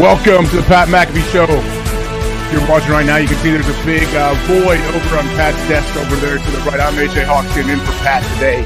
[0.00, 1.44] Welcome to the Pat McAfee Show.
[1.44, 5.24] If you're watching right now, you can see there's a big uh, void over on
[5.36, 6.80] Pat's desk over there to the right.
[6.80, 8.62] I'm AJ Hawkson in for Pat today.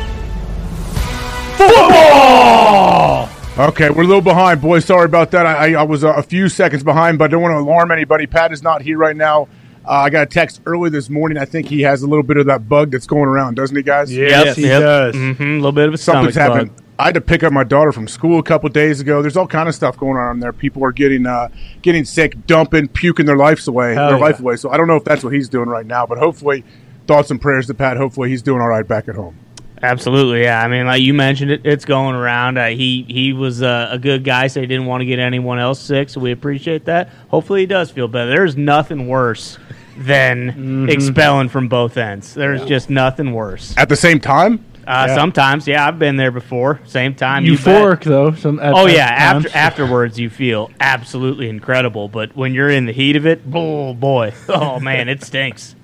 [1.56, 3.28] Football!
[3.68, 4.84] Okay, we're a little behind, boys.
[4.84, 5.46] Sorry about that.
[5.46, 7.90] I, I, I was uh, a few seconds behind, but I don't want to alarm
[7.90, 8.26] anybody.
[8.26, 9.48] Pat is not here right now.
[9.84, 11.38] Uh, I got a text early this morning.
[11.38, 13.82] I think he has a little bit of that bug that's going around, doesn't he,
[13.82, 14.12] guys?
[14.14, 15.14] Yes, he does.
[15.14, 16.76] Mm-hmm, a little bit of a Something's stomach happened.
[16.76, 16.85] bug.
[16.98, 19.20] I had to pick up my daughter from school a couple days ago.
[19.20, 20.52] There's all kind of stuff going on there.
[20.52, 21.48] People are getting uh,
[21.82, 24.24] getting sick, dumping, puking their lives away, Hell their yeah.
[24.24, 24.56] life away.
[24.56, 26.64] So I don't know if that's what he's doing right now, but hopefully,
[27.06, 27.96] thoughts and prayers to Pat.
[27.98, 29.36] Hopefully, he's doing all right back at home.
[29.82, 30.62] Absolutely, yeah.
[30.62, 32.56] I mean, like you mentioned, it, it's going around.
[32.56, 35.58] Uh, he he was uh, a good guy, so he didn't want to get anyone
[35.58, 36.08] else sick.
[36.08, 37.10] So we appreciate that.
[37.28, 38.30] Hopefully, he does feel better.
[38.30, 39.58] There's nothing worse
[39.98, 40.88] than Mm-hmm.
[40.88, 42.32] expelling from both ends.
[42.34, 43.74] There's just nothing worse.
[43.76, 46.80] At the same time, Uh, Sometimes, yeah, I've been there before.
[46.84, 47.54] Same time, you.
[47.54, 48.32] Euphoric though.
[48.34, 52.92] Some at- Oh yeah, after afterwards you feel absolutely incredible, but when you're in the
[52.92, 55.74] heat of it, oh boy, oh man, it stinks.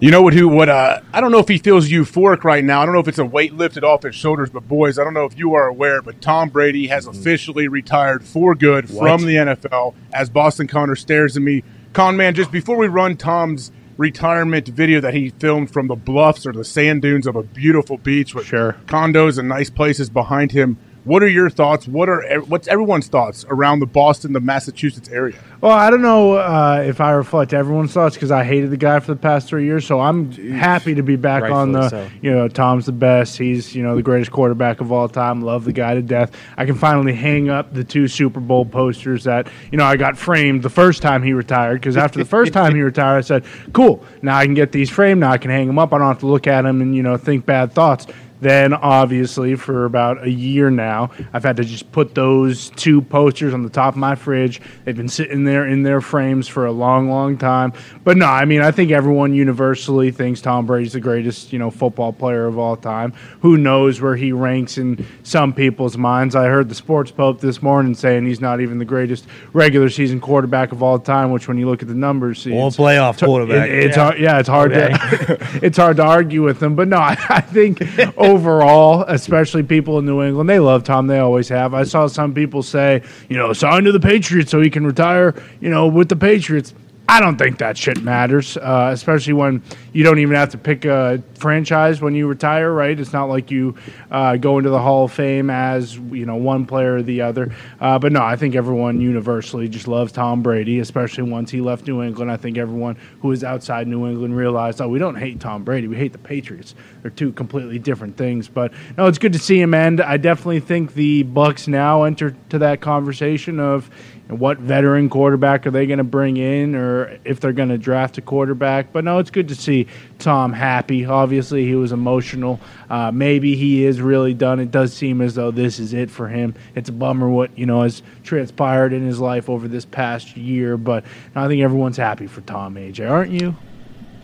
[0.00, 0.34] you know what?
[0.34, 0.48] Who?
[0.48, 0.68] What?
[0.68, 2.82] Uh, I don't know if he feels euphoric right now.
[2.82, 4.50] I don't know if it's a weight lifted off his shoulders.
[4.50, 8.22] But boys, I don't know if you are aware, but Tom Brady has officially retired
[8.22, 9.94] for good from the NFL.
[10.12, 11.62] As Boston Connor stares at me,
[11.94, 16.46] Con man, just before we run Tom's retirement video that he filmed from the bluffs
[16.46, 18.76] or the sand dunes of a beautiful beach with Sure.
[18.86, 20.76] condos and nice places behind him.
[21.06, 21.86] What are your thoughts?
[21.86, 25.38] What are e, what's everyone's thoughts around the Boston, the Massachusetts area?
[25.60, 28.98] Well, I don't know uh, if I reflect everyone's thoughts because I hated the guy
[28.98, 29.86] for the past three years.
[29.86, 31.90] So I'm happy to be back on the.
[31.90, 32.08] So.
[32.22, 33.38] You know, Tom's the best.
[33.38, 35.42] He's you know the greatest quarterback of all time.
[35.42, 36.32] Love the guy to death.
[36.56, 40.18] I can finally hang up the two Super Bowl posters that you know I got
[40.18, 43.44] framed the first time he retired because after the first time he retired, I said,
[43.72, 45.20] "Cool, now I can get these framed.
[45.20, 45.92] Now I can hang them up.
[45.92, 48.08] I don't have to look at them and you know think bad thoughts."
[48.40, 53.54] Then, obviously, for about a year now, I've had to just put those two posters
[53.54, 54.60] on the top of my fridge.
[54.84, 57.72] They've been sitting there in their frames for a long, long time.
[58.04, 61.70] But no, I mean, I think everyone universally thinks Tom Brady's the greatest, you know,
[61.70, 63.12] football player of all time.
[63.40, 66.34] Who knows where he ranks in some people's minds?
[66.36, 70.20] I heard the sports pope this morning saying he's not even the greatest regular season
[70.20, 71.30] quarterback of all time.
[71.30, 73.68] Which, when you look at the numbers, Or it's- playoff quarterback.
[73.70, 76.74] it- it's hard, yeah, it's hard to it's hard to argue with them.
[76.76, 77.80] But no, I, I think
[78.26, 81.06] overall, especially people in New England, they love Tom.
[81.06, 81.74] They always have.
[81.74, 85.34] I saw some people say, you know, sign to the Patriots so he can retire,
[85.60, 86.74] you know, with the Patriots.
[87.08, 89.62] I don't think that shit matters, uh, especially when
[89.92, 92.98] you don't even have to pick a franchise when you retire, right?
[92.98, 93.76] It's not like you
[94.10, 97.54] uh, go into the Hall of Fame as you know one player or the other.
[97.80, 101.86] Uh, but no, I think everyone universally just loves Tom Brady, especially once he left
[101.86, 102.30] New England.
[102.30, 105.86] I think everyone who is outside New England realized, oh, we don't hate Tom Brady,
[105.86, 106.74] we hate the Patriots.
[107.02, 108.48] They're two completely different things.
[108.48, 110.00] But no, it's good to see him end.
[110.00, 113.88] I definitely think the Bucs now enter to that conversation of
[114.28, 117.78] and what veteran quarterback are they going to bring in or if they're going to
[117.78, 118.92] draft a quarterback.
[118.92, 119.86] But no, it's good to see
[120.18, 121.04] Tom happy.
[121.04, 122.60] Obviously, he was emotional.
[122.90, 124.58] Uh, maybe he is really done.
[124.60, 126.54] It does seem as though this is it for him.
[126.74, 130.76] It's a bummer what, you know, has transpired in his life over this past year,
[130.76, 131.04] but
[131.34, 133.56] I think everyone's happy for Tom AJ, aren't you?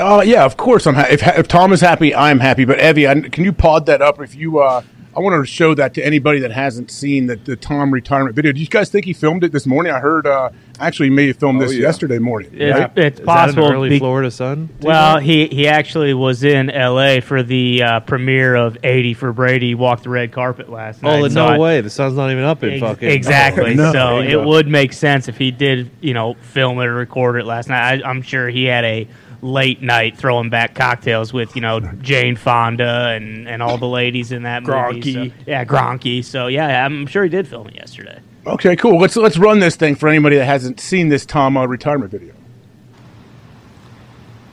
[0.01, 0.95] Oh yeah, of course I'm.
[0.95, 2.65] Ha- if, if Tom is happy, I'm happy.
[2.65, 4.21] But Evie, I, can you pod that up?
[4.21, 4.83] If you, uh,
[5.15, 8.53] I want to show that to anybody that hasn't seen the, the Tom retirement video.
[8.53, 9.93] Do you guys think he filmed it this morning?
[9.93, 10.51] I heard uh,
[10.81, 11.81] actually he may have filmed this yeah.
[11.83, 12.51] yesterday morning.
[12.55, 12.99] It's, right?
[12.99, 13.65] it's Is possible.
[13.65, 14.71] that an early be- Florida sun?
[14.81, 17.21] well, he he actually was in L.A.
[17.21, 19.69] for the uh, premiere of '80 for Brady.
[19.69, 21.21] He walked the red carpet last night.
[21.21, 21.81] Oh, so no I- way!
[21.83, 23.75] The sun's not even up in Ex- fucking exactly.
[23.75, 23.93] no.
[23.93, 24.47] so it go.
[24.49, 28.03] would make sense if he did, you know, film it or record it last night.
[28.03, 29.09] I, I'm sure he had a
[29.43, 34.33] late night throwing back cocktails with, you know, Jane Fonda and, and all the ladies
[34.33, 34.73] in that movie.
[34.73, 35.31] Gronky.
[35.31, 36.25] So, yeah, Gronky.
[36.25, 38.21] So yeah, I'm sure he did film it yesterday.
[38.47, 38.99] Okay, cool.
[38.99, 42.35] Let's let's run this thing for anybody that hasn't seen this Tom uh, retirement video.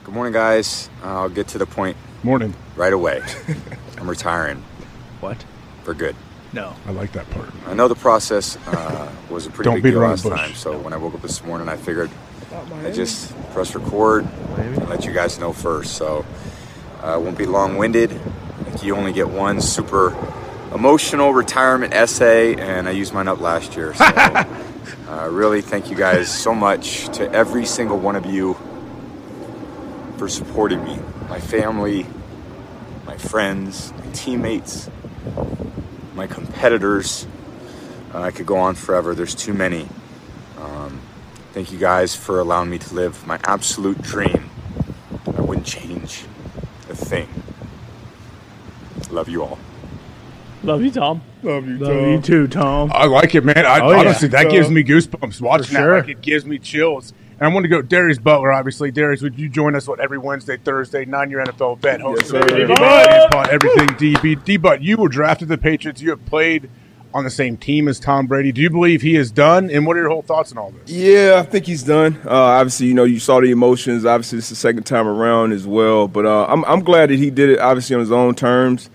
[0.04, 0.90] Good morning, guys.
[1.02, 2.54] I'll get to the point Morning.
[2.76, 3.22] right away.
[3.98, 4.62] I'm retiring
[5.20, 5.44] What?
[5.84, 6.16] for good.
[6.52, 6.74] No.
[6.86, 7.48] I like that part.
[7.66, 10.36] I know the process uh, was a pretty Don't big deal last bush.
[10.38, 12.10] time, so when I woke up this morning, I figured
[12.84, 14.26] I just press record
[14.56, 15.94] and let you guys know first.
[15.94, 16.24] So
[17.02, 18.12] uh, won't be long-winded.
[18.66, 20.16] Like you only get one super
[20.74, 23.94] emotional retirement essay, and I used mine up last year.
[23.94, 24.04] So
[25.08, 28.56] uh, really, thank you guys so much to every single one of you
[30.16, 30.98] for supporting me,
[31.28, 32.06] my family,
[33.06, 34.90] my friends, my teammates,
[36.14, 37.26] my competitors.
[38.12, 39.14] Uh, I could go on forever.
[39.14, 39.88] There's too many.
[41.52, 44.48] Thank you guys for allowing me to live my absolute dream.
[45.36, 46.24] I wouldn't change
[46.88, 47.28] a thing.
[49.10, 49.58] Love you all.
[50.62, 51.22] Love you, Tom.
[51.42, 52.92] Love you, Love you too, Tom.
[52.94, 53.58] I like it, man.
[53.66, 53.98] I, Oh, yeah.
[54.00, 55.94] honestly, that gives me goosebumps watching For sure.
[55.94, 56.06] that.
[56.06, 57.12] Like, it gives me chills.
[57.40, 58.90] And I want to go Darius Butler, obviously.
[58.90, 62.48] Darius, would you join us what every Wednesday, Thursday, nine-year NFL vet, host Yes, of
[62.50, 62.56] sir.
[62.56, 64.44] DB Podcast everything DB.
[64.44, 66.02] D-But, you were drafted the Patriots.
[66.02, 66.68] You have played
[67.12, 68.52] on the same team as Tom Brady.
[68.52, 69.70] Do you believe he is done?
[69.70, 70.90] And what are your whole thoughts on all this?
[70.90, 72.20] Yeah, I think he's done.
[72.24, 74.04] Uh, obviously, you know, you saw the emotions.
[74.04, 76.08] Obviously, it's the second time around as well.
[76.08, 77.58] But uh, I'm I'm glad that he did it.
[77.58, 78.90] Obviously, on his own terms.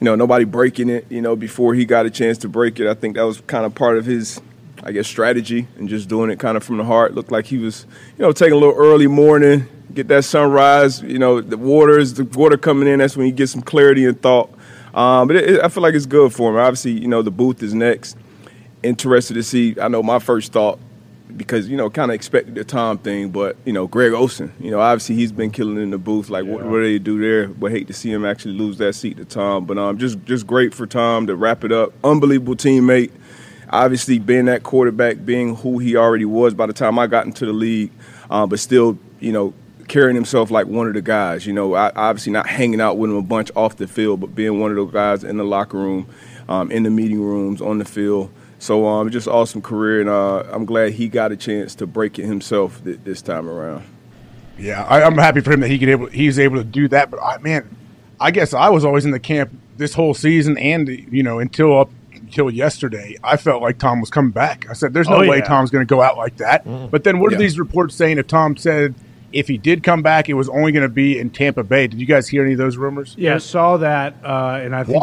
[0.00, 1.06] You know, nobody breaking it.
[1.08, 3.64] You know, before he got a chance to break it, I think that was kind
[3.64, 4.40] of part of his,
[4.82, 7.14] I guess, strategy and just doing it kind of from the heart.
[7.14, 7.86] Looked like he was,
[8.18, 11.00] you know, taking a little early morning, get that sunrise.
[11.00, 12.98] You know, the water is the water coming in.
[12.98, 14.53] That's when you get some clarity and thought.
[14.94, 16.56] Um, but it, it, I feel like it's good for him.
[16.56, 18.16] Obviously, you know, the booth is next
[18.84, 19.74] interested to see.
[19.80, 20.78] I know my first thought
[21.36, 24.70] because you know kind of expected the Tom thing, but you know Greg Olsen, you
[24.70, 26.28] know obviously he's been killing in the booth.
[26.30, 27.48] Like what, what do they do there?
[27.48, 29.64] But hate to see him actually lose that seat to Tom.
[29.64, 31.92] But um, just just great for Tom to wrap it up.
[32.04, 33.10] Unbelievable teammate.
[33.70, 37.46] Obviously being that quarterback, being who he already was by the time I got into
[37.46, 37.90] the league,
[38.30, 39.54] uh, but still you know
[39.88, 41.46] carrying himself like one of the guys.
[41.46, 44.34] You know, I, obviously not hanging out with him a bunch off the field, but
[44.34, 46.06] being one of those guys in the locker room,
[46.48, 48.30] um, in the meeting rooms, on the field.
[48.58, 52.18] So um, just awesome career, and uh, I'm glad he got a chance to break
[52.18, 53.84] it himself th- this time around.
[54.58, 57.10] Yeah, I, I'm happy for him that he could able he's able to do that.
[57.10, 57.68] But I, man,
[58.20, 61.78] I guess I was always in the camp this whole season, and you know until
[61.80, 64.66] up until yesterday, I felt like Tom was coming back.
[64.70, 65.40] I said, "There's no Oh, way.
[65.42, 68.18] Tom's going to go out like that." But then, what are these reports saying?
[68.18, 68.94] If Tom said
[69.34, 71.86] if he did come back, it was only going to be in Tampa Bay.
[71.88, 73.14] Did you guys hear any of those rumors?
[73.18, 74.92] Yeah, I saw that, uh, and I think